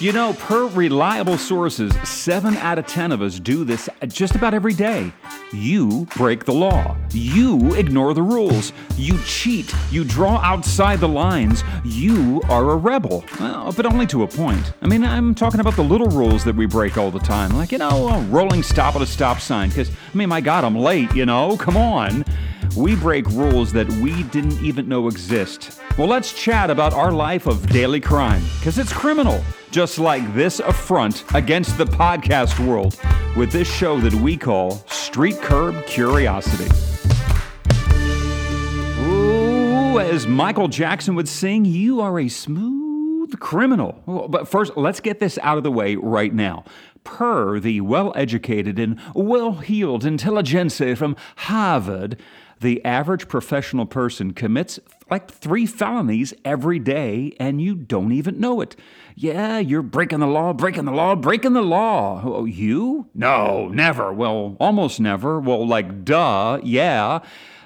You 0.00 0.12
know, 0.12 0.32
per 0.32 0.66
reliable 0.68 1.36
sources, 1.36 1.92
7 2.08 2.56
out 2.56 2.78
of 2.78 2.86
10 2.86 3.12
of 3.12 3.20
us 3.20 3.38
do 3.38 3.64
this 3.64 3.86
just 4.08 4.34
about 4.34 4.54
every 4.54 4.72
day. 4.72 5.12
You 5.52 6.06
break 6.16 6.46
the 6.46 6.54
law. 6.54 6.96
You 7.10 7.74
ignore 7.74 8.14
the 8.14 8.22
rules. 8.22 8.72
You 8.96 9.18
cheat. 9.26 9.74
You 9.90 10.04
draw 10.04 10.38
outside 10.38 11.00
the 11.00 11.08
lines. 11.08 11.62
You 11.84 12.40
are 12.48 12.70
a 12.70 12.76
rebel. 12.76 13.26
Well, 13.38 13.72
but 13.72 13.84
only 13.84 14.06
to 14.06 14.22
a 14.22 14.26
point. 14.26 14.72
I 14.80 14.86
mean, 14.86 15.04
I'm 15.04 15.34
talking 15.34 15.60
about 15.60 15.76
the 15.76 15.84
little 15.84 16.08
rules 16.08 16.44
that 16.44 16.56
we 16.56 16.64
break 16.64 16.96
all 16.96 17.10
the 17.10 17.18
time. 17.18 17.50
Like, 17.50 17.70
you 17.70 17.76
know, 17.76 18.08
a 18.08 18.22
rolling 18.22 18.62
stop 18.62 18.96
at 18.96 19.02
a 19.02 19.06
stop 19.06 19.38
sign. 19.38 19.68
Because, 19.68 19.90
I 19.90 20.16
mean, 20.16 20.30
my 20.30 20.40
God, 20.40 20.64
I'm 20.64 20.78
late, 20.78 21.14
you 21.14 21.26
know? 21.26 21.58
Come 21.58 21.76
on. 21.76 22.24
We 22.76 22.94
break 22.94 23.26
rules 23.30 23.72
that 23.72 23.88
we 23.94 24.22
didn't 24.24 24.62
even 24.62 24.88
know 24.88 25.08
exist. 25.08 25.80
Well, 25.98 26.06
let's 26.06 26.32
chat 26.32 26.70
about 26.70 26.92
our 26.92 27.10
life 27.10 27.46
of 27.46 27.66
daily 27.68 28.00
crime. 28.00 28.42
Because 28.58 28.78
it's 28.78 28.92
criminal 28.92 29.42
just 29.72 29.98
like 29.98 30.34
this 30.34 30.60
affront 30.60 31.24
against 31.34 31.78
the 31.78 31.84
podcast 31.84 32.64
world 32.64 32.98
with 33.36 33.50
this 33.50 33.68
show 33.68 34.00
that 34.00 34.14
we 34.14 34.36
call 34.36 34.72
Street 34.86 35.36
Curb 35.38 35.84
Curiosity. 35.86 36.70
Ooh, 39.00 39.98
as 39.98 40.28
Michael 40.28 40.68
Jackson 40.68 41.16
would 41.16 41.28
sing, 41.28 41.64
you 41.64 42.00
are 42.00 42.20
a 42.20 42.28
smooth 42.28 43.38
criminal. 43.40 44.28
But 44.28 44.48
first, 44.48 44.76
let's 44.76 45.00
get 45.00 45.18
this 45.18 45.38
out 45.42 45.58
of 45.58 45.64
the 45.64 45.72
way 45.72 45.96
right 45.96 46.32
now. 46.32 46.64
Per 47.02 47.58
the 47.58 47.80
well 47.80 48.12
educated 48.14 48.78
and 48.78 49.00
well 49.14 49.54
heeled 49.54 50.04
intelligentsia 50.04 50.94
from 50.96 51.16
Harvard, 51.36 52.20
the 52.60 52.84
average 52.84 53.26
professional 53.26 53.86
person 53.86 54.32
commits 54.32 54.78
like 55.10 55.30
three 55.30 55.66
felonies 55.66 56.32
every 56.44 56.78
day 56.78 57.34
and 57.40 57.60
you 57.60 57.74
don't 57.74 58.12
even 58.12 58.38
know 58.38 58.60
it. 58.60 58.76
Yeah, 59.16 59.58
you're 59.58 59.82
breaking 59.82 60.20
the 60.20 60.26
law, 60.26 60.52
breaking 60.52 60.84
the 60.84 60.92
law, 60.92 61.14
breaking 61.14 61.54
the 61.54 61.62
law. 61.62 62.22
Oh, 62.24 62.44
you? 62.44 63.08
No, 63.14 63.68
never. 63.68 64.12
Well, 64.12 64.56
almost 64.60 65.00
never. 65.00 65.40
Well, 65.40 65.66
like, 65.66 66.04
duh, 66.04 66.60
yeah. 66.62 67.20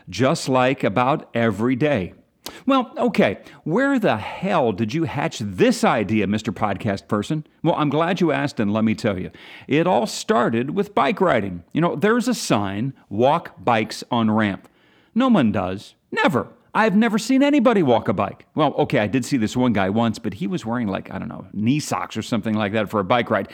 Just 0.09 0.49
like 0.49 0.85
about 0.85 1.29
every 1.35 1.77
day. 1.77 2.15
Well, 2.67 2.93
okay, 2.99 3.39
where 3.65 3.99
the 3.99 4.19
hell 4.19 4.73
did 4.73 4.93
you 4.93 5.05
hatch 5.05 5.39
this 5.39 5.83
idea, 5.83 6.27
Mr. 6.27 6.53
Podcast 6.53 7.09
Person? 7.09 7.47
Well, 7.63 7.75
I'm 7.77 7.89
glad 7.89 8.21
you 8.21 8.33
asked, 8.33 8.61
and 8.61 8.73
let 8.73 8.85
me 8.85 8.95
tell 8.95 9.19
you. 9.19 9.31
It 9.67 9.87
all 9.87 10.07
started 10.07 10.71
with 10.71 10.95
bike 10.95 11.23
riding. 11.23 11.65
You 11.73 11.81
know, 11.81 11.97
there's 11.97 12.29
a 12.29 12.35
sign 12.35 12.93
walk 13.09 13.65
bikes 13.65 14.05
on 14.11 14.31
ramp. 14.31 14.69
No 15.15 15.29
one 15.29 15.53
does. 15.53 15.95
Never. 16.11 16.49
I've 16.75 16.97
never 16.97 17.19
seen 17.19 17.43
anybody 17.45 17.85
walk 17.85 18.09
a 18.09 18.13
bike. 18.13 18.47
Well, 18.57 18.75
okay, 18.75 18.99
I 18.99 19.07
did 19.07 19.25
see 19.25 19.37
this 19.37 19.57
one 19.57 19.73
guy 19.73 19.91
once, 19.91 20.19
but 20.19 20.35
he 20.35 20.49
was 20.49 20.67
wearing 20.67 20.89
like, 20.89 21.11
I 21.13 21.21
don't 21.21 21.29
know, 21.29 21.47
knee 21.53 21.79
socks 21.79 22.17
or 22.17 22.23
something 22.23 22.55
like 22.55 22.73
that 22.73 22.91
for 22.91 22.99
a 22.99 23.05
bike 23.05 23.31
ride. 23.31 23.49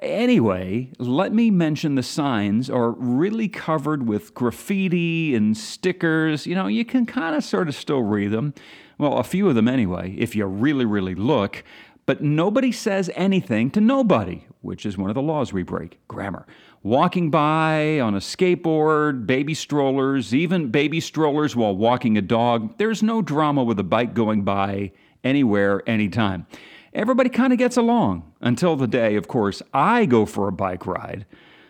Anyway, 0.00 0.92
let 0.98 1.32
me 1.32 1.50
mention 1.50 1.94
the 1.94 2.02
signs 2.02 2.68
are 2.68 2.90
really 2.90 3.48
covered 3.48 4.06
with 4.06 4.34
graffiti 4.34 5.34
and 5.34 5.56
stickers. 5.56 6.46
You 6.46 6.54
know, 6.54 6.66
you 6.66 6.84
can 6.84 7.06
kind 7.06 7.34
of 7.34 7.42
sort 7.42 7.68
of 7.68 7.74
still 7.74 8.02
read 8.02 8.32
them. 8.32 8.52
Well, 8.98 9.16
a 9.16 9.24
few 9.24 9.48
of 9.48 9.54
them 9.54 9.66
anyway, 9.66 10.14
if 10.18 10.36
you 10.36 10.44
really, 10.44 10.84
really 10.84 11.14
look. 11.14 11.64
But 12.04 12.22
nobody 12.22 12.70
says 12.70 13.10
anything 13.14 13.70
to 13.72 13.80
nobody, 13.80 14.46
which 14.60 14.84
is 14.84 14.98
one 14.98 15.10
of 15.10 15.14
the 15.14 15.22
laws 15.22 15.52
we 15.52 15.62
break 15.62 15.98
grammar 16.06 16.46
walking 16.82 17.30
by 17.30 18.00
on 18.00 18.14
a 18.14 18.18
skateboard, 18.18 19.26
baby 19.26 19.54
strollers, 19.54 20.34
even 20.34 20.70
baby 20.70 21.00
strollers 21.00 21.56
while 21.56 21.76
walking 21.76 22.16
a 22.16 22.22
dog. 22.22 22.76
There's 22.78 23.02
no 23.02 23.22
drama 23.22 23.64
with 23.64 23.78
a 23.78 23.84
bike 23.84 24.14
going 24.14 24.42
by 24.42 24.92
anywhere, 25.24 25.82
anytime. 25.86 26.46
Everybody 26.92 27.30
kind 27.30 27.52
of 27.52 27.58
gets 27.58 27.76
along 27.76 28.32
until 28.40 28.76
the 28.76 28.86
day, 28.86 29.16
of 29.16 29.28
course, 29.28 29.62
I 29.74 30.06
go 30.06 30.24
for 30.24 30.48
a 30.48 30.52
bike 30.52 30.86
ride. 30.86 31.26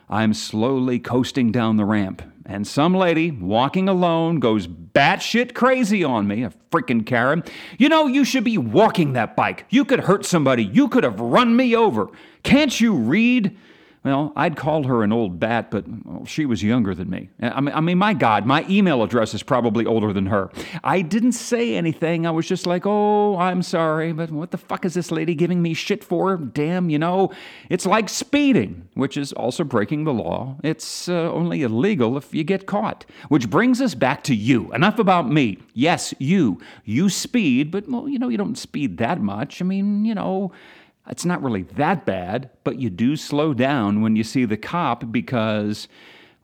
I'm 0.09 0.33
slowly 0.33 0.99
coasting 0.99 1.53
down 1.53 1.77
the 1.77 1.85
ramp, 1.85 2.23
and 2.47 2.67
some 2.67 2.95
lady 2.95 3.31
walking 3.31 3.91
alone 3.91 4.41
goes 4.41 4.67
batshit 4.67 5.55
crazy 5.55 6.03
on 6.03 6.27
me, 6.27 6.45
a 6.45 6.53
freaking 6.71 7.05
Karen. 7.05 7.45
You 7.79 7.91
know, 7.91 8.07
you 8.07 8.25
should 8.25 8.45
be 8.45 8.57
walking 8.57 9.13
that 9.13 9.37
bike. 9.37 9.67
You 9.69 9.85
could 9.85 10.01
hurt 10.01 10.25
somebody. 10.25 10.65
You 10.65 10.89
could 10.89 11.05
have 11.05 11.21
run 11.21 11.55
me 11.55 11.77
over. 11.77 12.09
Can't 12.43 12.81
you 12.81 12.95
read? 12.95 13.55
Well, 14.09 14.33
I'd 14.37 14.57
call 14.57 14.85
her 14.85 15.03
an 15.03 15.13
old 15.13 15.39
bat, 15.39 15.71
but 15.71 15.85
she 16.25 16.47
was 16.47 16.63
younger 16.63 16.95
than 16.95 17.11
me. 17.11 17.29
I 17.43 17.61
mean, 17.61 17.75
I 17.75 17.83
mean, 17.83 17.99
my 17.99 18.15
God, 18.15 18.47
my 18.47 18.65
email 18.67 19.03
address 19.03 19.35
is 19.35 19.43
probably 19.43 19.85
older 19.85 20.15
than 20.15 20.25
her. 20.25 20.51
I 20.83 21.03
didn't 21.03 21.33
say 21.33 21.75
anything. 21.77 22.27
I 22.27 22.31
was 22.31 22.49
just 22.49 22.67
like, 22.67 22.87
oh, 22.87 23.37
I'm 23.37 23.61
sorry, 23.61 24.15
but 24.15 24.31
what 24.31 24.51
the 24.51 24.57
fuck 24.57 24.87
is 24.87 24.95
this 24.95 25.11
lady 25.11 25.35
giving 25.35 25.61
me 25.61 25.75
shit 25.75 26.03
for? 26.03 26.39
Damn, 26.39 26.89
you 26.89 26.99
know, 26.99 27.31
it's 27.69 27.85
like 27.85 28.09
speeding, 28.09 28.89
which 28.95 29.19
is 29.19 29.35
also 29.35 29.63
breaking 29.63 30.05
the 30.05 30.15
law. 30.15 30.57
It's 30.65 31.11
uh, 31.11 31.31
only 31.31 31.61
illegal 31.61 32.17
if 32.17 32.35
you 32.35 32.45
get 32.45 32.65
caught. 32.65 33.05
Which 33.29 33.51
brings 33.51 33.79
us 33.83 33.95
back 33.95 34.25
to 34.25 34.35
you. 34.35 34.73
Enough 34.73 34.99
about 34.99 35.31
me. 35.31 35.59
Yes, 35.75 36.15
you. 36.19 36.63
You 36.87 37.11
speed, 37.11 37.71
but, 37.71 37.87
well, 37.91 38.09
you 38.09 38.19
know, 38.19 38.31
you 38.31 38.39
don't 38.39 38.57
speed 38.57 38.97
that 38.97 39.21
much. 39.21 39.61
I 39.61 39.67
mean, 39.67 40.07
you 40.07 40.15
know, 40.15 40.51
it's 41.09 41.25
not 41.25 41.43
really 41.43 41.63
that 41.63 42.05
bad, 42.05 42.51
but 42.65 42.79
you 42.79 42.91
do 42.91 43.17
slow 43.17 43.55
down 43.55 44.03
when 44.03 44.17
you 44.17 44.25
see 44.25 44.45
the 44.45 44.57
cop 44.57 45.11
because, 45.11 45.89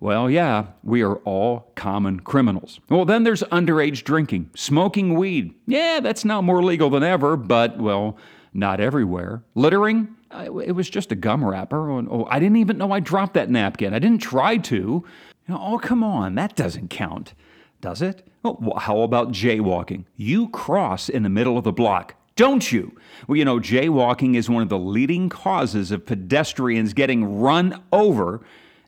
well, 0.00 0.30
yeah, 0.30 0.66
we 0.82 1.02
are 1.02 1.16
all 1.16 1.70
common 1.74 2.20
criminals. 2.20 2.80
Well, 2.88 3.04
then 3.04 3.24
there's 3.24 3.42
underage 3.44 4.04
drinking, 4.04 4.50
smoking 4.54 5.14
weed. 5.14 5.54
Yeah, 5.66 6.00
that's 6.02 6.24
now 6.24 6.40
more 6.40 6.62
legal 6.62 6.90
than 6.90 7.02
ever, 7.02 7.36
but, 7.36 7.78
well, 7.78 8.16
not 8.52 8.80
everywhere. 8.80 9.42
Littering, 9.54 10.14
uh, 10.30 10.58
it 10.60 10.72
was 10.72 10.88
just 10.88 11.12
a 11.12 11.16
gum 11.16 11.44
wrapper. 11.44 11.90
Oh, 11.90 12.06
oh, 12.10 12.26
I 12.30 12.38
didn't 12.38 12.56
even 12.56 12.78
know 12.78 12.92
I 12.92 13.00
dropped 13.00 13.34
that 13.34 13.50
napkin. 13.50 13.94
I 13.94 13.98
didn't 13.98 14.22
try 14.22 14.56
to. 14.58 15.04
Oh, 15.48 15.78
come 15.78 16.02
on, 16.02 16.36
that 16.36 16.56
doesn't 16.56 16.88
count, 16.88 17.34
does 17.80 18.00
it? 18.00 18.26
Oh, 18.44 18.74
how 18.78 19.00
about 19.00 19.32
jaywalking? 19.32 20.04
You 20.16 20.48
cross 20.48 21.08
in 21.08 21.22
the 21.22 21.28
middle 21.28 21.58
of 21.58 21.64
the 21.64 21.72
block. 21.72 22.14
Don't 22.36 22.72
you? 22.72 22.96
Well, 23.28 23.36
you 23.36 23.44
know, 23.44 23.60
jaywalking 23.60 24.34
is 24.34 24.50
one 24.50 24.62
of 24.62 24.68
the 24.68 24.78
leading 24.78 25.28
causes 25.28 25.90
of 25.92 26.04
pedestrians 26.04 26.92
getting 26.92 27.40
run 27.40 27.80
over, 27.92 28.40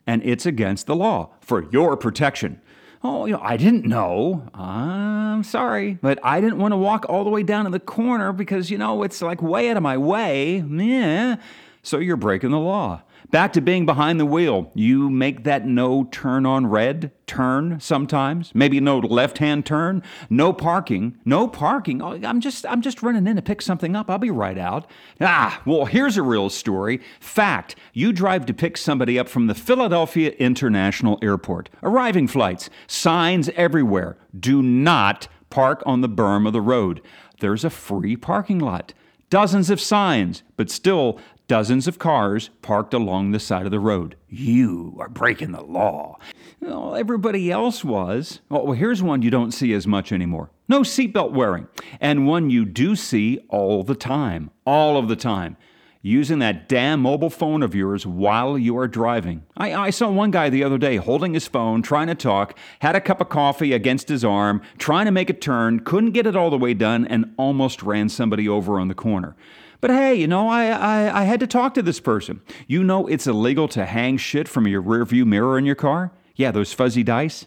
and 0.05 0.21
it's 0.23 0.45
against 0.45 0.85
the 0.85 0.95
law 0.95 1.29
for 1.39 1.69
your 1.71 1.95
protection. 1.95 2.61
Oh, 3.03 3.25
you 3.25 3.33
know, 3.33 3.41
I 3.41 3.55
didn't 3.55 3.85
know. 3.85 4.49
I'm 4.53 5.43
sorry, 5.43 5.97
but 6.01 6.19
I 6.23 6.41
didn't 6.41 6.57
want 6.57 6.73
to 6.73 6.77
walk 6.77 7.05
all 7.07 7.23
the 7.23 7.29
way 7.29 7.43
down 7.43 7.65
to 7.65 7.71
the 7.71 7.79
corner 7.79 8.33
because, 8.33 8.69
you 8.69 8.77
know, 8.77 9.03
it's 9.03 9.21
like 9.21 9.41
way 9.41 9.69
out 9.69 9.77
of 9.77 9.83
my 9.83 9.97
way. 9.97 10.57
Yeah. 10.57 11.37
So 11.83 11.99
you're 11.99 12.17
breaking 12.17 12.51
the 12.51 12.59
law. 12.59 13.03
Back 13.29 13.51
to 13.53 13.61
being 13.61 13.85
behind 13.85 14.19
the 14.19 14.25
wheel. 14.25 14.71
You 14.73 15.09
make 15.09 15.43
that 15.43 15.65
no 15.65 16.05
turn 16.05 16.45
on 16.45 16.67
red 16.67 17.11
turn 17.25 17.77
sometimes. 17.79 18.51
Maybe 18.55 18.79
no 18.79 18.99
left-hand 18.99 19.65
turn. 19.65 20.01
No 20.29 20.53
parking. 20.53 21.17
No 21.25 21.47
parking. 21.47 22.01
Oh, 22.01 22.17
I'm 22.23 22.39
just 22.39 22.65
I'm 22.65 22.81
just 22.81 23.03
running 23.03 23.27
in 23.27 23.35
to 23.35 23.41
pick 23.41 23.61
something 23.61 23.97
up. 23.97 24.09
I'll 24.09 24.17
be 24.17 24.31
right 24.31 24.57
out. 24.57 24.89
Ah, 25.19 25.61
well, 25.65 25.85
here's 25.85 26.15
a 26.15 26.23
real 26.23 26.49
story. 26.49 27.01
Fact, 27.19 27.75
you 27.91 28.13
drive 28.13 28.45
to 28.45 28.53
pick 28.53 28.77
somebody 28.77 29.19
up 29.19 29.27
from 29.27 29.47
the 29.47 29.55
Philadelphia 29.55 30.31
International 30.39 31.19
Airport. 31.21 31.69
Arriving 31.83 32.27
flights, 32.27 32.69
signs 32.87 33.49
everywhere. 33.49 34.17
Do 34.39 34.63
not 34.63 35.27
park 35.49 35.83
on 35.85 35.99
the 35.99 36.09
berm 36.09 36.47
of 36.47 36.53
the 36.53 36.61
road. 36.61 37.01
There's 37.41 37.65
a 37.65 37.69
free 37.69 38.15
parking 38.15 38.59
lot 38.59 38.93
dozens 39.29 39.69
of 39.69 39.81
signs, 39.81 40.43
but 40.55 40.69
still 40.69 41.19
dozens 41.47 41.87
of 41.87 41.99
cars 41.99 42.49
parked 42.61 42.93
along 42.93 43.31
the 43.31 43.39
side 43.39 43.65
of 43.65 43.71
the 43.71 43.79
road. 43.79 44.15
You 44.27 44.95
are 44.99 45.09
breaking 45.09 45.53
the 45.53 45.63
law. 45.63 46.17
Well, 46.59 46.95
everybody 46.95 47.51
else 47.51 47.83
was. 47.83 48.41
Oh, 48.51 48.65
well, 48.65 48.73
here's 48.73 49.01
one 49.01 49.21
you 49.21 49.31
don't 49.31 49.53
see 49.53 49.73
as 49.73 49.87
much 49.87 50.11
anymore 50.11 50.51
no 50.69 50.81
seatbelt 50.81 51.31
wearing, 51.31 51.67
and 52.01 52.27
one 52.27 52.49
you 52.49 52.65
do 52.65 52.95
see 52.95 53.39
all 53.47 53.83
the 53.83 53.95
time, 53.95 54.51
all 54.65 54.97
of 54.97 55.07
the 55.07 55.15
time. 55.15 55.57
Using 56.01 56.39
that 56.39 56.69
damn 56.69 57.01
mobile 57.01 57.29
phone 57.29 57.63
of 57.63 57.75
yours 57.75 58.05
while 58.05 58.57
you 58.57 58.77
are 58.77 58.87
driving. 58.87 59.43
I, 59.57 59.73
I 59.73 59.89
saw 59.89 60.09
one 60.09 60.31
guy 60.31 60.49
the 60.49 60.63
other 60.63 60.77
day 60.77 60.97
holding 60.97 61.33
his 61.33 61.47
phone, 61.47 61.81
trying 61.81 62.07
to 62.07 62.15
talk, 62.15 62.57
had 62.79 62.95
a 62.95 63.01
cup 63.01 63.19
of 63.19 63.29
coffee 63.29 63.73
against 63.73 64.07
his 64.07 64.23
arm, 64.23 64.61
trying 64.77 65.05
to 65.05 65.11
make 65.11 65.29
a 65.29 65.33
turn, 65.33 65.81
couldn't 65.81 66.11
get 66.11 66.27
it 66.27 66.35
all 66.35 66.49
the 66.49 66.57
way 66.57 66.73
done, 66.73 67.07
and 67.07 67.33
almost 67.37 67.83
ran 67.83 68.09
somebody 68.09 68.47
over 68.47 68.79
on 68.79 68.87
the 68.87 68.93
corner. 68.93 69.35
But 69.79 69.91
hey, 69.91 70.15
you 70.15 70.27
know, 70.27 70.47
I, 70.47 70.67
I, 70.67 71.21
I 71.21 71.23
had 71.25 71.39
to 71.41 71.47
talk 71.47 71.73
to 71.75 71.81
this 71.81 71.99
person. 71.99 72.41
You 72.67 72.83
know 72.83 73.07
it's 73.07 73.27
illegal 73.27 73.67
to 73.69 73.85
hang 73.85 74.17
shit 74.17 74.47
from 74.47 74.67
your 74.67 74.81
rearview 74.81 75.25
mirror 75.25 75.57
in 75.57 75.65
your 75.65 75.75
car? 75.75 76.11
Yeah, 76.35 76.51
those 76.51 76.73
fuzzy 76.73 77.03
dice. 77.03 77.45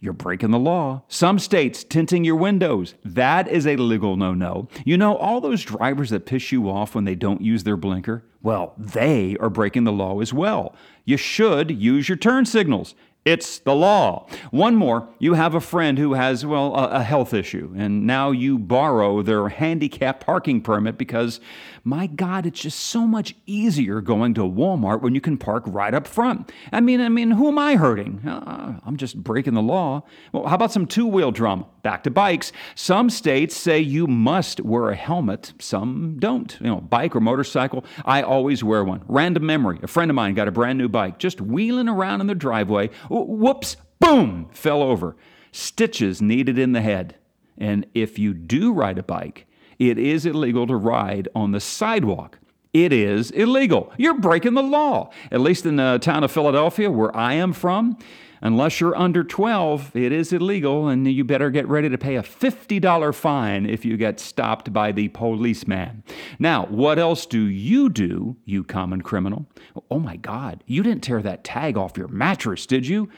You're 0.00 0.12
breaking 0.12 0.52
the 0.52 0.60
law. 0.60 1.02
Some 1.08 1.40
states 1.40 1.82
tinting 1.82 2.24
your 2.24 2.36
windows. 2.36 2.94
That 3.04 3.48
is 3.48 3.66
a 3.66 3.74
legal 3.76 4.16
no 4.16 4.32
no. 4.32 4.68
You 4.84 4.96
know, 4.96 5.16
all 5.16 5.40
those 5.40 5.64
drivers 5.64 6.10
that 6.10 6.26
piss 6.26 6.52
you 6.52 6.70
off 6.70 6.94
when 6.94 7.04
they 7.04 7.16
don't 7.16 7.40
use 7.40 7.64
their 7.64 7.76
blinker? 7.76 8.24
Well, 8.40 8.74
they 8.78 9.36
are 9.40 9.50
breaking 9.50 9.82
the 9.82 9.92
law 9.92 10.20
as 10.20 10.32
well. 10.32 10.76
You 11.04 11.16
should 11.16 11.72
use 11.72 12.08
your 12.08 12.16
turn 12.16 12.46
signals. 12.46 12.94
It's 13.28 13.58
the 13.58 13.74
law. 13.74 14.26
One 14.52 14.74
more, 14.74 15.06
you 15.18 15.34
have 15.34 15.54
a 15.54 15.60
friend 15.60 15.98
who 15.98 16.14
has, 16.14 16.46
well, 16.46 16.74
a, 16.74 17.02
health 17.02 17.34
issue, 17.34 17.74
and 17.76 18.06
now 18.06 18.30
you 18.30 18.58
borrow 18.58 19.20
their 19.20 19.50
handicap 19.50 20.24
parking 20.24 20.62
permit 20.62 20.96
because, 20.96 21.38
my 21.84 22.06
God, 22.06 22.46
it's 22.46 22.60
just 22.60 22.78
so 22.78 23.06
much 23.06 23.34
easier 23.44 24.00
going 24.00 24.32
to 24.32 24.40
Walmart 24.40 25.02
when 25.02 25.14
you 25.14 25.20
can 25.20 25.36
park 25.36 25.64
right 25.66 25.92
up 25.92 26.06
front. 26.06 26.50
I 26.72 26.80
mean, 26.80 27.02
I 27.02 27.10
mean, 27.10 27.32
who 27.32 27.48
am 27.48 27.58
I 27.58 27.76
hurting? 27.76 28.26
Uh, 28.26 28.80
I'm 28.86 28.96
just 28.96 29.22
breaking 29.22 29.52
the 29.52 29.60
law. 29.62 30.04
Well, 30.32 30.46
how 30.46 30.54
about 30.54 30.72
some 30.72 30.86
two-wheel 30.86 31.30
drama? 31.32 31.66
Back 31.82 32.04
to 32.04 32.10
bikes. 32.10 32.52
Some 32.74 33.10
states 33.10 33.54
say 33.56 33.78
you 33.78 34.06
must 34.06 34.60
wear 34.60 34.88
a 34.88 34.94
helmet. 34.94 35.52
Some 35.58 36.16
don't. 36.18 36.56
You 36.60 36.66
know, 36.66 36.80
bike 36.80 37.14
or 37.14 37.20
motorcycle. 37.20 37.84
I 38.04 38.22
always 38.22 38.64
wear 38.64 38.84
one. 38.84 39.02
Random 39.06 39.44
memory. 39.44 39.80
A 39.82 39.86
friend 39.86 40.10
of 40.10 40.14
mine 40.14 40.34
got 40.34 40.48
a 40.48 40.50
brand 40.50 40.78
new 40.78 40.88
bike, 40.88 41.18
just 41.18 41.40
wheeling 41.40 41.88
around 41.88 42.20
in 42.20 42.26
the 42.26 42.34
driveway 42.34 42.90
whoops, 43.26 43.76
boom, 44.00 44.48
fell 44.52 44.82
over. 44.82 45.16
Stitches 45.52 46.22
needed 46.22 46.58
in 46.58 46.72
the 46.72 46.82
head. 46.82 47.16
And 47.56 47.86
if 47.94 48.18
you 48.18 48.34
do 48.34 48.72
ride 48.72 48.98
a 48.98 49.02
bike, 49.02 49.46
it 49.78 49.98
is 49.98 50.26
illegal 50.26 50.66
to 50.66 50.76
ride 50.76 51.28
on 51.34 51.52
the 51.52 51.60
sidewalk. 51.60 52.38
It 52.72 52.92
is 52.92 53.30
illegal. 53.30 53.92
You're 53.96 54.18
breaking 54.18 54.54
the 54.54 54.62
law. 54.62 55.10
At 55.32 55.40
least 55.40 55.66
in 55.66 55.76
the 55.76 55.98
town 56.00 56.22
of 56.22 56.30
Philadelphia, 56.30 56.90
where 56.90 57.14
I 57.16 57.34
am 57.34 57.52
from, 57.52 57.98
unless 58.40 58.80
you're 58.80 58.96
under 58.96 59.24
12, 59.24 59.94
it 59.96 60.12
is 60.12 60.32
illegal, 60.32 60.88
and 60.88 61.06
you 61.06 61.24
better 61.24 61.50
get 61.50 61.68
ready 61.68 61.88
to 61.88 61.98
pay 61.98 62.16
a 62.16 62.22
$50 62.22 63.14
fine 63.14 63.66
if 63.66 63.84
you 63.84 63.96
get 63.96 64.20
stopped 64.20 64.72
by 64.72 64.92
the 64.92 65.08
policeman. 65.08 66.02
Now, 66.38 66.66
what 66.66 66.98
else 66.98 67.26
do 67.26 67.40
you 67.40 67.88
do, 67.88 68.36
you 68.44 68.64
common 68.64 69.02
criminal? 69.02 69.46
Oh 69.90 69.98
my 69.98 70.16
God, 70.16 70.62
you 70.66 70.82
didn't 70.82 71.02
tear 71.02 71.22
that 71.22 71.44
tag 71.44 71.76
off 71.76 71.96
your 71.96 72.08
mattress, 72.08 72.66
did 72.66 72.86
you? 72.86 73.08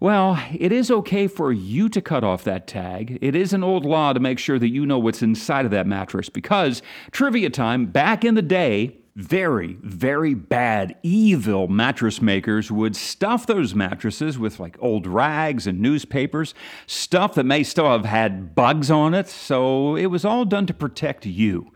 Well, 0.00 0.42
it 0.52 0.72
is 0.72 0.90
okay 0.90 1.28
for 1.28 1.52
you 1.52 1.88
to 1.90 2.00
cut 2.00 2.24
off 2.24 2.42
that 2.42 2.66
tag. 2.66 3.18
It 3.22 3.36
is 3.36 3.52
an 3.52 3.62
old 3.62 3.84
law 3.84 4.12
to 4.12 4.18
make 4.18 4.40
sure 4.40 4.58
that 4.58 4.70
you 4.70 4.84
know 4.84 4.98
what's 4.98 5.22
inside 5.22 5.64
of 5.64 5.70
that 5.70 5.86
mattress 5.86 6.28
because, 6.28 6.82
trivia 7.12 7.50
time, 7.50 7.86
back 7.86 8.24
in 8.24 8.34
the 8.34 8.42
day, 8.42 8.96
very, 9.14 9.78
very 9.82 10.34
bad, 10.34 10.96
evil 11.02 11.68
mattress 11.68 12.22
makers 12.22 12.70
would 12.70 12.96
stuff 12.96 13.46
those 13.46 13.74
mattresses 13.74 14.38
with 14.38 14.58
like 14.58 14.76
old 14.80 15.06
rags 15.06 15.66
and 15.66 15.80
newspapers, 15.80 16.54
stuff 16.86 17.34
that 17.34 17.44
may 17.44 17.62
still 17.62 17.90
have 17.90 18.06
had 18.06 18.54
bugs 18.54 18.90
on 18.90 19.12
it. 19.12 19.28
So 19.28 19.96
it 19.96 20.06
was 20.06 20.24
all 20.24 20.44
done 20.44 20.66
to 20.66 20.74
protect 20.74 21.26
you. 21.26 21.72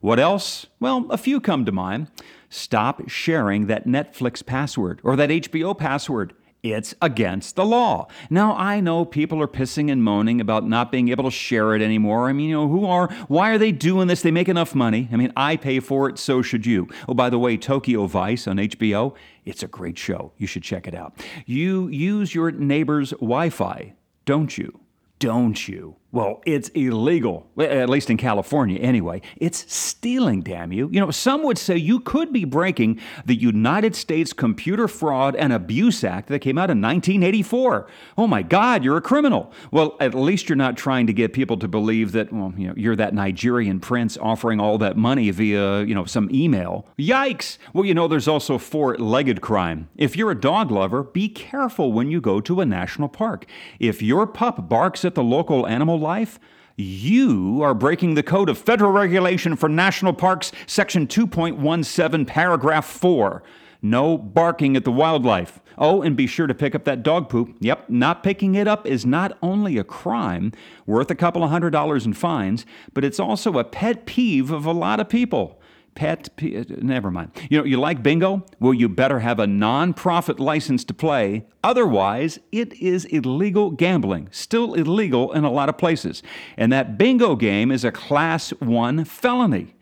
What 0.00 0.18
else? 0.18 0.66
Well, 0.80 1.06
a 1.10 1.18
few 1.18 1.40
come 1.40 1.64
to 1.66 1.72
mind. 1.72 2.08
Stop 2.48 3.08
sharing 3.08 3.66
that 3.66 3.86
Netflix 3.86 4.44
password 4.44 5.00
or 5.04 5.14
that 5.14 5.30
HBO 5.30 5.76
password. 5.78 6.34
It's 6.62 6.94
against 7.00 7.56
the 7.56 7.64
law. 7.64 8.08
Now, 8.28 8.54
I 8.54 8.80
know 8.80 9.06
people 9.06 9.40
are 9.40 9.48
pissing 9.48 9.90
and 9.90 10.02
moaning 10.02 10.40
about 10.40 10.66
not 10.66 10.92
being 10.92 11.08
able 11.08 11.24
to 11.24 11.30
share 11.30 11.74
it 11.74 11.80
anymore. 11.80 12.28
I 12.28 12.34
mean, 12.34 12.50
you 12.50 12.56
know, 12.56 12.68
who 12.68 12.84
are, 12.84 13.08
why 13.28 13.50
are 13.50 13.58
they 13.58 13.72
doing 13.72 14.08
this? 14.08 14.20
They 14.20 14.30
make 14.30 14.48
enough 14.48 14.74
money. 14.74 15.08
I 15.10 15.16
mean, 15.16 15.32
I 15.36 15.56
pay 15.56 15.80
for 15.80 16.08
it, 16.10 16.18
so 16.18 16.42
should 16.42 16.66
you. 16.66 16.88
Oh, 17.08 17.14
by 17.14 17.30
the 17.30 17.38
way, 17.38 17.56
Tokyo 17.56 18.06
Vice 18.06 18.46
on 18.46 18.58
HBO, 18.58 19.14
it's 19.46 19.62
a 19.62 19.68
great 19.68 19.96
show. 19.96 20.32
You 20.36 20.46
should 20.46 20.62
check 20.62 20.86
it 20.86 20.94
out. 20.94 21.14
You 21.46 21.88
use 21.88 22.34
your 22.34 22.50
neighbor's 22.50 23.10
Wi 23.12 23.48
Fi, 23.48 23.94
don't 24.26 24.58
you? 24.58 24.80
Don't 25.18 25.66
you? 25.66 25.96
Well, 26.12 26.40
it's 26.44 26.70
illegal, 26.70 27.46
at 27.56 27.88
least 27.88 28.10
in 28.10 28.16
California 28.16 28.80
anyway. 28.80 29.22
It's 29.36 29.72
stealing, 29.72 30.42
damn 30.42 30.72
you. 30.72 30.88
You 30.90 31.00
know, 31.00 31.12
some 31.12 31.44
would 31.44 31.56
say 31.56 31.76
you 31.76 32.00
could 32.00 32.32
be 32.32 32.44
breaking 32.44 32.98
the 33.24 33.36
United 33.36 33.94
States 33.94 34.32
Computer 34.32 34.88
Fraud 34.88 35.36
and 35.36 35.52
Abuse 35.52 36.02
Act 36.02 36.28
that 36.28 36.40
came 36.40 36.58
out 36.58 36.68
in 36.68 36.80
1984. 36.80 37.86
Oh 38.18 38.26
my 38.26 38.42
God, 38.42 38.82
you're 38.82 38.96
a 38.96 39.00
criminal. 39.00 39.52
Well, 39.70 39.96
at 40.00 40.12
least 40.12 40.48
you're 40.48 40.56
not 40.56 40.76
trying 40.76 41.06
to 41.06 41.12
get 41.12 41.32
people 41.32 41.56
to 41.58 41.68
believe 41.68 42.10
that, 42.10 42.32
well, 42.32 42.52
you 42.56 42.66
know, 42.66 42.74
you're 42.76 42.96
that 42.96 43.14
Nigerian 43.14 43.78
prince 43.78 44.18
offering 44.20 44.58
all 44.58 44.78
that 44.78 44.96
money 44.96 45.30
via, 45.30 45.84
you 45.84 45.94
know, 45.94 46.06
some 46.06 46.28
email. 46.32 46.88
Yikes! 46.98 47.56
Well, 47.72 47.84
you 47.84 47.94
know, 47.94 48.08
there's 48.08 48.26
also 48.26 48.58
four 48.58 48.96
legged 48.96 49.40
crime. 49.40 49.88
If 49.96 50.16
you're 50.16 50.32
a 50.32 50.40
dog 50.40 50.72
lover, 50.72 51.04
be 51.04 51.28
careful 51.28 51.92
when 51.92 52.10
you 52.10 52.20
go 52.20 52.40
to 52.40 52.60
a 52.60 52.66
national 52.66 53.08
park. 53.08 53.46
If 53.78 54.02
your 54.02 54.26
pup 54.26 54.68
barks 54.68 55.04
at 55.04 55.14
the 55.14 55.22
local 55.22 55.68
animal 55.68 55.99
life, 56.00 56.40
you 56.76 57.60
are 57.62 57.74
breaking 57.74 58.14
the 58.14 58.22
Code 58.22 58.48
of 58.48 58.58
Federal 58.58 58.90
Regulation 58.90 59.54
for 59.54 59.68
National 59.68 60.12
Parks, 60.12 60.50
Section 60.66 61.06
2.17, 61.06 62.26
Paragraph 62.26 62.86
4. 62.86 63.42
No 63.82 64.18
barking 64.18 64.76
at 64.76 64.84
the 64.84 64.92
wildlife. 64.92 65.60
Oh, 65.78 66.02
and 66.02 66.16
be 66.16 66.26
sure 66.26 66.46
to 66.46 66.54
pick 66.54 66.74
up 66.74 66.84
that 66.84 67.02
dog 67.02 67.28
poop. 67.28 67.56
Yep, 67.60 67.88
not 67.88 68.22
picking 68.22 68.54
it 68.54 68.68
up 68.68 68.86
is 68.86 69.06
not 69.06 69.36
only 69.42 69.78
a 69.78 69.84
crime 69.84 70.52
worth 70.86 71.10
a 71.10 71.14
couple 71.14 71.42
of 71.42 71.50
hundred 71.50 71.70
dollars 71.70 72.04
in 72.04 72.12
fines, 72.12 72.66
but 72.92 73.04
it's 73.04 73.20
also 73.20 73.58
a 73.58 73.64
pet 73.64 74.04
peeve 74.04 74.50
of 74.50 74.66
a 74.66 74.72
lot 74.72 75.00
of 75.00 75.08
people 75.08 75.59
pet 75.94 76.28
uh, 76.42 76.64
never 76.78 77.10
mind. 77.10 77.30
You 77.50 77.58
know 77.58 77.64
you 77.64 77.78
like 77.78 78.02
bingo? 78.02 78.44
Well 78.58 78.74
you 78.74 78.88
better 78.88 79.20
have 79.20 79.38
a 79.38 79.46
non-profit 79.46 80.40
license 80.40 80.84
to 80.84 80.94
play. 80.94 81.46
Otherwise 81.62 82.38
it 82.52 82.72
is 82.74 83.04
illegal 83.06 83.70
gambling. 83.70 84.28
Still 84.30 84.74
illegal 84.74 85.32
in 85.32 85.44
a 85.44 85.50
lot 85.50 85.68
of 85.68 85.78
places. 85.78 86.22
And 86.56 86.72
that 86.72 86.98
bingo 86.98 87.36
game 87.36 87.70
is 87.70 87.84
a 87.84 87.92
class 87.92 88.50
1 88.60 89.04
felony 89.04 89.74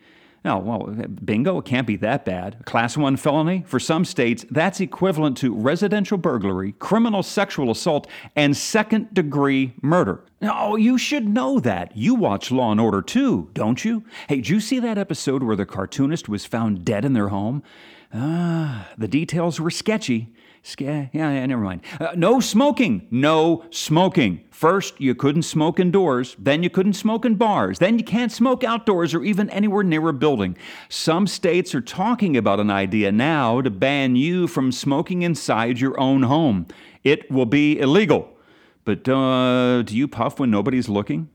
now, 0.43 0.59
well, 0.59 0.95
bingo, 1.23 1.57
it 1.59 1.65
can't 1.65 1.87
be 1.87 1.97
that 1.97 2.25
bad. 2.25 2.63
Class 2.65 2.95
1 2.95 3.17
felony? 3.17 3.63
For 3.67 3.79
some 3.79 4.05
states, 4.05 4.45
that's 4.49 4.79
equivalent 4.79 5.37
to 5.37 5.53
residential 5.53 6.17
burglary, 6.17 6.73
criminal 6.73 7.23
sexual 7.23 7.69
assault, 7.71 8.07
and 8.35 8.55
second 8.55 9.13
degree 9.13 9.73
murder. 9.81 10.23
Now, 10.41 10.75
you 10.75 10.97
should 10.97 11.27
know 11.27 11.59
that. 11.59 11.95
You 11.97 12.15
watch 12.15 12.51
Law 12.51 12.71
and 12.71 12.79
Order 12.79 13.01
too, 13.01 13.49
don't 13.53 13.83
you? 13.83 14.03
Hey, 14.27 14.37
did 14.37 14.49
you 14.49 14.59
see 14.61 14.79
that 14.79 14.97
episode 14.97 15.43
where 15.43 15.57
the 15.57 15.65
cartoonist 15.65 16.29
was 16.29 16.45
found 16.45 16.85
dead 16.85 17.03
in 17.03 17.13
their 17.13 17.27
home? 17.27 17.61
Ah, 18.13 18.87
the 18.97 19.07
details 19.07 19.59
were 19.59 19.69
sketchy. 19.69 20.33
Yeah, 20.77 21.07
yeah, 21.13 21.45
never 21.45 21.61
mind. 21.61 21.81
Uh, 21.99 22.09
no 22.15 22.39
smoking. 22.39 23.07
No 23.11 23.63
smoking. 23.71 24.43
First, 24.51 24.99
you 24.99 25.15
couldn't 25.15 25.43
smoke 25.43 25.79
indoors. 25.79 26.35
Then, 26.37 26.63
you 26.63 26.69
couldn't 26.69 26.93
smoke 26.93 27.25
in 27.25 27.35
bars. 27.35 27.79
Then, 27.79 27.97
you 27.97 28.05
can't 28.05 28.31
smoke 28.31 28.63
outdoors 28.63 29.13
or 29.13 29.23
even 29.23 29.49
anywhere 29.49 29.83
near 29.83 30.07
a 30.09 30.13
building. 30.13 30.57
Some 30.89 31.27
states 31.27 31.73
are 31.73 31.81
talking 31.81 32.37
about 32.37 32.59
an 32.59 32.69
idea 32.69 33.11
now 33.11 33.61
to 33.61 33.69
ban 33.69 34.15
you 34.15 34.47
from 34.47 34.71
smoking 34.71 35.21
inside 35.21 35.79
your 35.79 35.99
own 35.99 36.23
home. 36.23 36.67
It 37.03 37.31
will 37.31 37.45
be 37.45 37.79
illegal. 37.79 38.29
But 38.85 39.07
uh, 39.07 39.83
do 39.83 39.95
you 39.95 40.07
puff 40.07 40.39
when 40.39 40.51
nobody's 40.51 40.89
looking? 40.89 41.29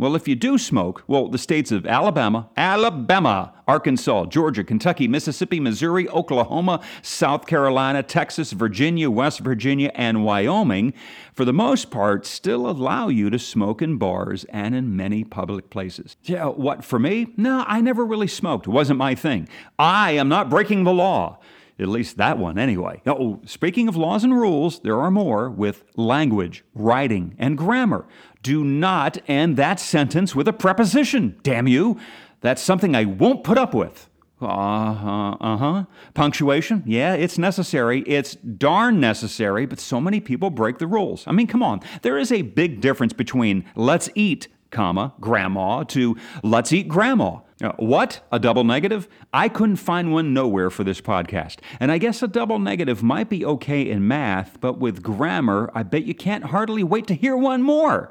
Well, 0.00 0.16
if 0.16 0.26
you 0.26 0.34
do 0.34 0.56
smoke, 0.56 1.04
well, 1.06 1.28
the 1.28 1.36
states 1.36 1.70
of 1.70 1.84
Alabama, 1.84 2.48
Alabama, 2.56 3.52
Arkansas, 3.68 4.24
Georgia, 4.24 4.64
Kentucky, 4.64 5.06
Mississippi, 5.06 5.60
Missouri, 5.60 6.08
Oklahoma, 6.08 6.80
South 7.02 7.46
Carolina, 7.46 8.02
Texas, 8.02 8.52
Virginia, 8.52 9.10
West 9.10 9.40
Virginia, 9.40 9.92
and 9.94 10.24
Wyoming, 10.24 10.94
for 11.34 11.44
the 11.44 11.52
most 11.52 11.90
part, 11.90 12.24
still 12.24 12.66
allow 12.66 13.08
you 13.08 13.28
to 13.28 13.38
smoke 13.38 13.82
in 13.82 13.98
bars 13.98 14.44
and 14.44 14.74
in 14.74 14.96
many 14.96 15.22
public 15.22 15.68
places. 15.68 16.16
Yeah, 16.22 16.46
what 16.46 16.82
for 16.82 16.98
me? 16.98 17.34
No, 17.36 17.62
I 17.68 17.82
never 17.82 18.06
really 18.06 18.26
smoked. 18.26 18.66
It 18.66 18.70
wasn't 18.70 18.98
my 18.98 19.14
thing. 19.14 19.50
I 19.78 20.12
am 20.12 20.30
not 20.30 20.48
breaking 20.48 20.84
the 20.84 20.94
law. 20.94 21.40
At 21.80 21.88
least 21.88 22.18
that 22.18 22.36
one, 22.36 22.58
anyway. 22.58 23.00
Oh, 23.06 23.40
speaking 23.46 23.88
of 23.88 23.96
laws 23.96 24.22
and 24.22 24.38
rules, 24.38 24.80
there 24.80 25.00
are 25.00 25.10
more 25.10 25.48
with 25.48 25.82
language, 25.96 26.62
writing, 26.74 27.34
and 27.38 27.56
grammar. 27.56 28.06
Do 28.42 28.64
not 28.64 29.18
end 29.28 29.56
that 29.56 29.78
sentence 29.78 30.34
with 30.34 30.48
a 30.48 30.52
preposition, 30.52 31.38
damn 31.42 31.68
you. 31.68 31.98
That's 32.40 32.62
something 32.62 32.96
I 32.96 33.04
won't 33.04 33.44
put 33.44 33.58
up 33.58 33.74
with. 33.74 34.08
Uh 34.40 34.94
huh. 34.94 35.36
Uh 35.40 35.56
huh. 35.58 35.84
Punctuation? 36.14 36.82
Yeah, 36.86 37.12
it's 37.14 37.36
necessary. 37.36 38.00
It's 38.06 38.36
darn 38.36 38.98
necessary, 38.98 39.66
but 39.66 39.78
so 39.78 40.00
many 40.00 40.20
people 40.20 40.48
break 40.48 40.78
the 40.78 40.86
rules. 40.86 41.24
I 41.26 41.32
mean, 41.32 41.46
come 41.46 41.62
on. 41.62 41.80
There 42.00 42.16
is 42.16 42.32
a 42.32 42.40
big 42.42 42.80
difference 42.80 43.12
between 43.12 43.66
let's 43.76 44.08
eat, 44.14 44.48
comma, 44.70 45.12
grandma, 45.20 45.82
to 45.84 46.16
let's 46.42 46.72
eat 46.72 46.88
grandma. 46.88 47.40
Uh, 47.62 47.72
what? 47.76 48.26
A 48.32 48.38
double 48.38 48.64
negative? 48.64 49.06
I 49.34 49.50
couldn't 49.50 49.76
find 49.76 50.10
one 50.10 50.32
nowhere 50.32 50.70
for 50.70 50.82
this 50.82 51.02
podcast. 51.02 51.58
And 51.78 51.92
I 51.92 51.98
guess 51.98 52.22
a 52.22 52.28
double 52.28 52.58
negative 52.58 53.02
might 53.02 53.28
be 53.28 53.44
okay 53.44 53.90
in 53.90 54.08
math, 54.08 54.58
but 54.62 54.78
with 54.78 55.02
grammar, 55.02 55.70
I 55.74 55.82
bet 55.82 56.04
you 56.04 56.14
can't 56.14 56.44
hardly 56.44 56.82
wait 56.82 57.06
to 57.08 57.14
hear 57.14 57.36
one 57.36 57.62
more. 57.62 58.10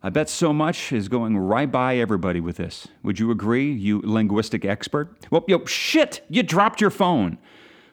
I 0.00 0.10
bet 0.10 0.28
so 0.28 0.52
much 0.52 0.92
is 0.92 1.08
going 1.08 1.36
right 1.36 1.70
by 1.70 1.96
everybody 1.96 2.38
with 2.38 2.56
this. 2.56 2.86
Would 3.02 3.18
you 3.18 3.32
agree, 3.32 3.72
you 3.72 4.00
linguistic 4.04 4.64
expert? 4.64 5.26
Well, 5.28 5.44
yo, 5.48 5.64
shit, 5.64 6.24
you 6.28 6.44
dropped 6.44 6.80
your 6.80 6.90
phone. 6.90 7.36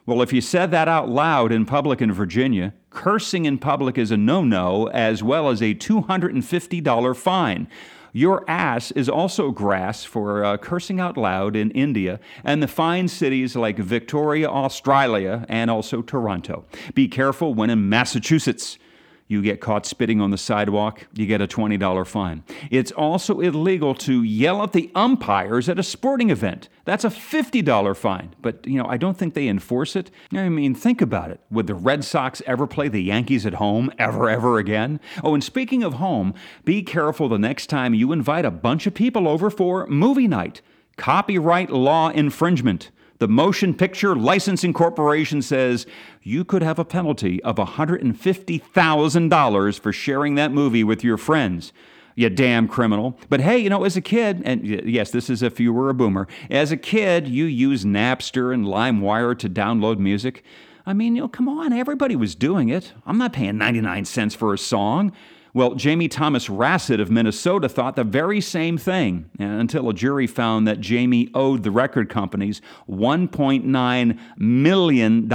Well, 0.06 0.22
if 0.22 0.32
you 0.32 0.40
said 0.40 0.70
that 0.70 0.86
out 0.86 1.08
loud 1.08 1.50
in 1.50 1.66
public 1.66 2.00
in 2.00 2.12
Virginia, 2.12 2.74
cursing 2.90 3.44
in 3.44 3.58
public 3.58 3.98
is 3.98 4.12
a 4.12 4.16
no 4.16 4.44
no, 4.44 4.86
as 4.90 5.24
well 5.24 5.48
as 5.48 5.60
a 5.60 5.74
$250 5.74 7.16
fine. 7.16 7.66
Your 8.12 8.48
ass 8.48 8.92
is 8.92 9.08
also 9.08 9.50
grass 9.50 10.04
for 10.04 10.44
uh, 10.44 10.58
cursing 10.58 11.00
out 11.00 11.16
loud 11.16 11.56
in 11.56 11.72
India 11.72 12.20
and 12.44 12.62
the 12.62 12.68
fine 12.68 13.08
cities 13.08 13.56
like 13.56 13.78
Victoria, 13.78 14.48
Australia, 14.48 15.44
and 15.48 15.72
also 15.72 16.02
Toronto. 16.02 16.64
Be 16.94 17.08
careful 17.08 17.52
when 17.52 17.68
in 17.68 17.88
Massachusetts 17.88 18.78
you 19.28 19.42
get 19.42 19.60
caught 19.60 19.86
spitting 19.86 20.20
on 20.20 20.30
the 20.30 20.38
sidewalk, 20.38 21.06
you 21.14 21.26
get 21.26 21.40
a 21.40 21.46
$20 21.46 22.06
fine. 22.06 22.44
It's 22.70 22.92
also 22.92 23.40
illegal 23.40 23.94
to 23.94 24.22
yell 24.22 24.62
at 24.62 24.72
the 24.72 24.90
umpires 24.94 25.68
at 25.68 25.78
a 25.78 25.82
sporting 25.82 26.30
event. 26.30 26.68
That's 26.84 27.04
a 27.04 27.08
$50 27.08 27.96
fine. 27.96 28.34
But, 28.40 28.66
you 28.66 28.78
know, 28.78 28.86
I 28.86 28.96
don't 28.96 29.16
think 29.16 29.34
they 29.34 29.48
enforce 29.48 29.96
it. 29.96 30.10
I 30.32 30.48
mean, 30.48 30.74
think 30.74 31.00
about 31.02 31.30
it. 31.30 31.40
Would 31.50 31.66
the 31.66 31.74
Red 31.74 32.04
Sox 32.04 32.40
ever 32.46 32.66
play 32.66 32.88
the 32.88 33.02
Yankees 33.02 33.44
at 33.44 33.54
home 33.54 33.90
ever, 33.98 34.28
ever 34.28 34.58
again? 34.58 35.00
Oh, 35.24 35.34
and 35.34 35.42
speaking 35.42 35.82
of 35.82 35.94
home, 35.94 36.34
be 36.64 36.82
careful 36.82 37.28
the 37.28 37.38
next 37.38 37.66
time 37.66 37.94
you 37.94 38.12
invite 38.12 38.44
a 38.44 38.50
bunch 38.50 38.86
of 38.86 38.94
people 38.94 39.26
over 39.26 39.50
for 39.50 39.86
movie 39.86 40.28
night. 40.28 40.62
Copyright 40.96 41.70
law 41.70 42.08
infringement. 42.08 42.90
The 43.18 43.28
Motion 43.28 43.72
Picture 43.72 44.14
Licensing 44.14 44.74
Corporation 44.74 45.40
says 45.40 45.86
you 46.22 46.44
could 46.44 46.62
have 46.62 46.78
a 46.78 46.84
penalty 46.84 47.42
of 47.42 47.56
$150,000 47.56 49.80
for 49.80 49.92
sharing 49.92 50.34
that 50.34 50.52
movie 50.52 50.84
with 50.84 51.02
your 51.02 51.16
friends. 51.16 51.72
You 52.14 52.28
damn 52.28 52.68
criminal. 52.68 53.18
But 53.30 53.40
hey, 53.40 53.56
you 53.58 53.70
know, 53.70 53.84
as 53.84 53.96
a 53.96 54.02
kid, 54.02 54.42
and 54.44 54.66
yes, 54.66 55.10
this 55.10 55.30
is 55.30 55.42
if 55.42 55.58
you 55.58 55.72
were 55.72 55.88
a 55.88 55.94
boomer, 55.94 56.28
as 56.50 56.70
a 56.72 56.76
kid, 56.76 57.26
you 57.28 57.46
used 57.46 57.86
Napster 57.86 58.52
and 58.52 58.66
LimeWire 58.66 59.38
to 59.38 59.48
download 59.48 59.98
music. 59.98 60.44
I 60.84 60.92
mean, 60.92 61.16
you 61.16 61.22
know, 61.22 61.28
come 61.28 61.48
on, 61.48 61.72
everybody 61.72 62.16
was 62.16 62.34
doing 62.34 62.68
it. 62.68 62.92
I'm 63.06 63.16
not 63.18 63.32
paying 63.32 63.56
99 63.58 64.04
cents 64.04 64.34
for 64.34 64.52
a 64.54 64.58
song. 64.58 65.12
Well, 65.56 65.74
Jamie 65.74 66.08
Thomas 66.08 66.48
Rasset 66.48 67.00
of 67.00 67.10
Minnesota 67.10 67.66
thought 67.66 67.96
the 67.96 68.04
very 68.04 68.42
same 68.42 68.76
thing 68.76 69.30
uh, 69.40 69.44
until 69.44 69.88
a 69.88 69.94
jury 69.94 70.26
found 70.26 70.68
that 70.68 70.80
Jamie 70.80 71.30
owed 71.32 71.62
the 71.62 71.70
record 71.70 72.10
companies 72.10 72.60
$1.9 72.90 74.18
million 74.36 75.28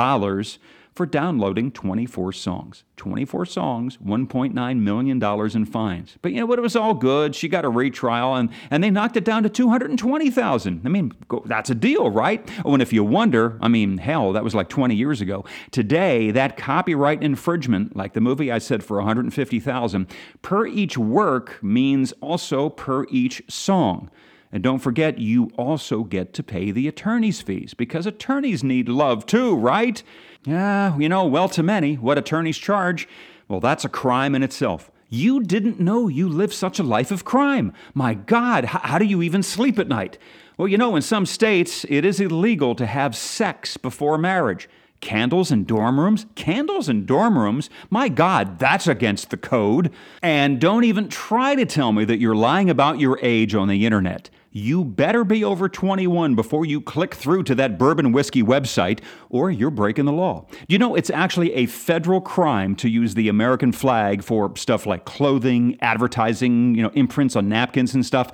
for 1.02 1.08
downloading 1.08 1.72
24 1.72 2.32
songs. 2.32 2.84
24 2.98 3.48
songs, 3.48 3.98
$1.9 4.06 4.78
million 4.78 5.24
in 5.56 5.66
fines. 5.66 6.18
But 6.22 6.32
you 6.32 6.40
know 6.40 6.46
what? 6.46 6.60
It 6.60 6.62
was 6.62 6.76
all 6.76 6.94
good. 6.94 7.34
She 7.34 7.48
got 7.48 7.66
a 7.66 7.70
retrial 7.70 8.36
and, 8.36 8.52
and 8.70 8.84
they 8.84 8.92
knocked 8.92 9.18
it 9.18 9.26
down 9.26 9.42
to 9.42 9.50
220000 9.50 10.82
I 10.86 10.90
mean, 10.90 11.12
that's 11.46 11.72
a 11.72 11.74
deal, 11.74 12.12
right? 12.12 12.48
Oh, 12.64 12.74
and 12.74 12.84
if 12.84 12.94
you 12.94 13.04
wonder, 13.04 13.58
I 13.62 13.68
mean, 13.68 13.98
hell, 13.98 14.32
that 14.34 14.44
was 14.44 14.54
like 14.54 14.70
20 14.70 14.94
years 14.94 15.22
ago. 15.22 15.44
Today, 15.72 16.30
that 16.30 16.56
copyright 16.56 17.24
infringement, 17.24 17.96
like 17.96 18.14
the 18.14 18.22
movie 18.22 18.52
I 18.52 18.60
said 18.60 18.84
for 18.84 18.98
150000 18.98 20.06
per 20.44 20.68
each 20.68 21.00
work 21.00 21.58
means 21.64 22.12
also 22.22 22.70
per 22.70 23.08
each 23.10 23.42
song. 23.50 24.12
And 24.52 24.62
don't 24.62 24.80
forget, 24.80 25.18
you 25.18 25.50
also 25.58 26.04
get 26.04 26.34
to 26.34 26.44
pay 26.44 26.72
the 26.72 26.88
attorney's 26.88 27.42
fees 27.42 27.74
because 27.74 28.06
attorneys 28.06 28.64
need 28.64 28.90
love 28.90 29.26
too, 29.26 29.56
right? 29.56 30.04
Yeah, 30.44 30.98
you 30.98 31.08
know, 31.08 31.26
well 31.26 31.50
to 31.50 31.62
many, 31.62 31.96
what 31.96 32.18
attorneys 32.18 32.58
charge, 32.58 33.08
well, 33.48 33.60
that's 33.60 33.86
a 33.86 33.90
crime 33.90 34.34
in 34.34 34.44
itself. 34.44 34.90
You 35.10 35.44
didn't 35.44 35.80
know 35.80 36.08
you 36.08 36.28
lived 36.28 36.54
such 36.54 36.80
a 36.80 36.84
life 36.84 37.12
of 37.12 37.26
crime. 37.26 37.74
My 37.94 38.14
God, 38.14 38.66
how 38.66 38.98
do 38.98 39.06
you 39.06 39.22
even 39.22 39.44
sleep 39.44 39.78
at 39.78 39.88
night? 39.88 40.18
Well, 40.58 40.68
you 40.68 40.78
know, 40.78 40.96
in 40.96 41.02
some 41.02 41.26
states, 41.26 41.86
it 41.90 42.06
is 42.06 42.20
illegal 42.20 42.76
to 42.76 42.86
have 42.86 43.16
sex 43.16 43.78
before 43.78 44.18
marriage. 44.18 44.70
Candles 45.02 45.52
in 45.52 45.66
dorm 45.66 46.00
rooms? 46.00 46.28
Candles 46.36 46.88
in 46.88 47.06
dorm 47.06 47.38
rooms? 47.38 47.70
My 47.90 48.08
God, 48.08 48.58
that's 48.58 48.88
against 48.88 49.32
the 49.32 49.38
code. 49.38 49.92
And 50.22 50.62
don't 50.62 50.84
even 50.84 51.10
try 51.10 51.56
to 51.56 51.66
tell 51.66 51.92
me 51.92 52.06
that 52.06 52.20
you're 52.20 52.36
lying 52.36 52.70
about 52.70 53.00
your 53.00 53.20
age 53.22 53.54
on 53.54 53.68
the 53.68 53.86
internet 53.86 54.30
you 54.52 54.84
better 54.84 55.24
be 55.24 55.44
over 55.44 55.70
21 55.70 56.36
before 56.36 56.66
you 56.66 56.82
click 56.82 57.16
through 57.16 57.44
to 57.44 57.56
that 57.56 57.78
bourbon 57.78 58.12
whiskey 58.12 58.44
website, 58.44 59.00
or 59.30 59.50
you're 59.50 59.72
breaking 59.72 60.06
the 60.06 60.12
law. 60.12 60.46
You 60.68 60.78
know, 60.78 60.96
it's 60.96 61.10
actually 61.10 61.54
a 61.54 61.66
federal 61.66 62.20
crime 62.20 62.76
to 62.78 62.90
use 62.90 63.14
the 63.14 63.30
American 63.30 63.72
flag 63.72 64.24
for 64.24 64.56
stuff 64.58 64.86
like 64.86 65.06
clothing, 65.06 65.78
advertising, 65.82 66.76
you 66.76 66.84
know, 66.84 66.92
imprints 66.96 67.36
on 67.36 67.48
napkins 67.48 67.94
and 67.94 68.06
stuff. 68.06 68.32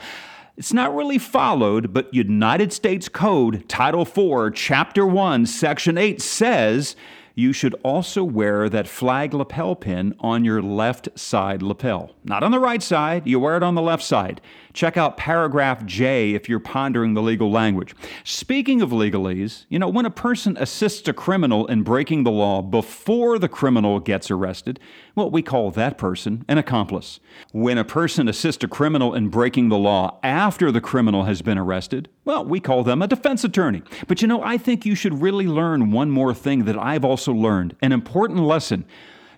It's 0.57 0.73
not 0.73 0.95
really 0.95 1.19
followed, 1.19 1.93
but 1.93 2.11
United 2.11 2.73
States 2.73 3.07
Code, 3.07 3.69
Title 3.69 4.05
4, 4.05 4.49
Chapter 4.49 5.05
1, 5.05 5.45
Section 5.45 5.99
8 5.99 6.19
says 6.19 6.95
you 7.35 7.53
should 7.53 7.75
also 7.83 8.23
wear 8.23 8.67
that 8.67 8.87
flag 8.87 9.31
lapel 9.35 9.75
pin 9.75 10.15
on 10.19 10.43
your 10.43 10.59
left 10.59 11.07
side 11.13 11.61
lapel. 11.61 12.15
Not 12.23 12.41
on 12.41 12.49
the 12.49 12.59
right 12.59 12.81
side, 12.81 13.27
you 13.27 13.39
wear 13.39 13.55
it 13.55 13.61
on 13.61 13.75
the 13.75 13.81
left 13.83 14.01
side. 14.01 14.41
Check 14.77 14.95
out 14.95 15.17
paragraph 15.17 15.83
J 15.87 16.35
if 16.35 16.47
you're 16.47 16.59
pondering 16.59 17.15
the 17.15 17.21
legal 17.23 17.49
language. 17.49 17.95
Speaking 18.23 18.79
of 18.83 18.91
legalese, 18.91 19.65
you 19.69 19.79
know, 19.79 19.89
when 19.89 20.05
a 20.05 20.11
person 20.11 20.55
assists 20.59 21.07
a 21.07 21.13
criminal 21.13 21.65
in 21.65 21.81
breaking 21.81 22.25
the 22.25 22.29
law 22.29 22.61
before 22.61 23.39
the 23.39 23.49
criminal 23.49 23.99
gets 23.99 24.29
arrested, 24.29 24.79
well, 25.15 25.31
we 25.31 25.41
call 25.41 25.71
that 25.71 25.97
person 25.97 26.45
an 26.47 26.59
accomplice. 26.59 27.19
When 27.51 27.79
a 27.79 27.83
person 27.83 28.27
assists 28.27 28.63
a 28.63 28.67
criminal 28.67 29.15
in 29.15 29.29
breaking 29.29 29.69
the 29.69 29.79
law 29.79 30.19
after 30.21 30.71
the 30.71 30.79
criminal 30.79 31.23
has 31.23 31.41
been 31.41 31.57
arrested, 31.57 32.07
well, 32.23 32.45
we 32.45 32.59
call 32.59 32.83
them 32.83 33.01
a 33.01 33.07
defense 33.07 33.43
attorney. 33.43 33.81
But 34.07 34.21
you 34.21 34.27
know, 34.27 34.43
I 34.43 34.59
think 34.59 34.85
you 34.85 34.93
should 34.93 35.23
really 35.23 35.47
learn 35.47 35.89
one 35.89 36.11
more 36.11 36.35
thing 36.35 36.65
that 36.65 36.77
I've 36.77 37.03
also 37.03 37.33
learned 37.33 37.75
an 37.81 37.93
important 37.93 38.41
lesson. 38.41 38.85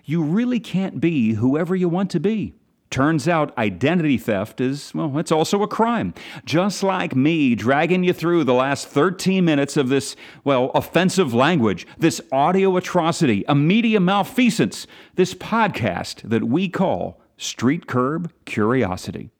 You 0.04 0.22
really 0.22 0.60
can't 0.60 1.00
be 1.00 1.32
whoever 1.32 1.74
you 1.74 1.88
want 1.88 2.10
to 2.10 2.20
be. 2.20 2.52
Turns 2.90 3.28
out 3.28 3.56
identity 3.56 4.18
theft 4.18 4.60
is, 4.60 4.92
well, 4.92 5.16
it's 5.18 5.30
also 5.30 5.62
a 5.62 5.68
crime. 5.68 6.12
Just 6.44 6.82
like 6.82 7.14
me 7.14 7.54
dragging 7.54 8.02
you 8.02 8.12
through 8.12 8.42
the 8.42 8.52
last 8.52 8.88
13 8.88 9.44
minutes 9.44 9.76
of 9.76 9.88
this, 9.88 10.16
well, 10.42 10.72
offensive 10.74 11.32
language, 11.32 11.86
this 11.98 12.20
audio 12.32 12.76
atrocity, 12.76 13.44
a 13.46 13.54
media 13.54 14.00
malfeasance, 14.00 14.88
this 15.14 15.34
podcast 15.34 16.28
that 16.28 16.44
we 16.44 16.68
call 16.68 17.20
Street 17.36 17.86
Curb 17.86 18.32
Curiosity. 18.44 19.30